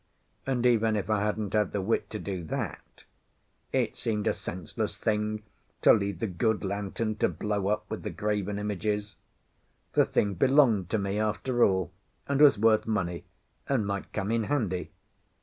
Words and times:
And 0.47 0.65
even 0.65 0.95
if 0.95 1.11
I 1.11 1.21
hadn't 1.21 1.53
had 1.53 1.73
the 1.73 1.79
wit 1.81 2.09
to 2.09 2.17
do 2.17 2.43
that, 2.45 3.03
it 3.71 3.95
seemed 3.95 4.25
a 4.25 4.33
senseless 4.33 4.97
thing 4.97 5.43
to 5.83 5.93
leave 5.93 6.17
the 6.17 6.25
good 6.25 6.63
lantern 6.63 7.13
to 7.17 7.29
blow 7.29 7.67
up 7.67 7.85
with 7.87 8.01
the 8.01 8.09
graven 8.09 8.57
images. 8.57 9.15
The 9.93 10.05
thing 10.05 10.33
belonged 10.33 10.89
to 10.89 10.97
me, 10.97 11.19
after 11.19 11.63
all, 11.63 11.91
and 12.27 12.41
was 12.41 12.57
worth 12.57 12.87
money, 12.87 13.25
and 13.69 13.85
might 13.85 14.11
come 14.11 14.31
in 14.31 14.45
handy. 14.45 14.89